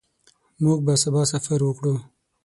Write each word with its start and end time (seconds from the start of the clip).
موږ 0.63 0.79
به 0.85 0.93
سبا 1.03 1.21
سفر 1.31 1.59
وکړو. 1.65 1.95